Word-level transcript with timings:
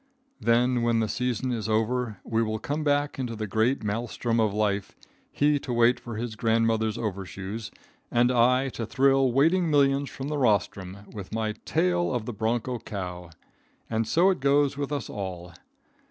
Then, 0.39 0.81
when 0.81 0.99
the 0.99 1.07
season 1.07 1.51
is 1.51 1.69
over, 1.69 2.17
we 2.23 2.41
will 2.41 2.57
come 2.57 2.83
back 2.83 3.19
into 3.19 3.35
the 3.35 3.45
great 3.45 3.83
maelstrom 3.83 4.39
of 4.39 4.51
life, 4.51 4.95
he 5.31 5.59
to 5.59 5.71
wait 5.71 5.99
for 5.99 6.15
his 6.15 6.35
grandmother's 6.35 6.97
overshoes 6.97 7.69
and 8.09 8.31
I 8.31 8.69
to 8.69 8.87
thrill 8.87 9.31
waiting 9.31 9.69
millions 9.69 10.09
from 10.09 10.27
the 10.27 10.39
rostrum 10.39 11.05
with 11.13 11.31
my 11.35 11.51
"Tale 11.65 12.11
of 12.15 12.25
the 12.25 12.33
Broncho 12.33 12.79
Cow." 12.79 13.29
And 13.91 14.07
so 14.07 14.31
it 14.31 14.39
goes 14.39 14.75
with 14.75 14.91
us 14.91 15.07
all. 15.07 15.53